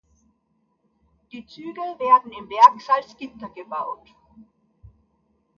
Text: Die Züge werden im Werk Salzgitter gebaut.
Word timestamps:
Die 1.31 1.45
Züge 1.45 1.79
werden 1.79 2.31
im 2.31 2.49
Werk 2.49 2.81
Salzgitter 2.81 3.49
gebaut. 3.49 4.15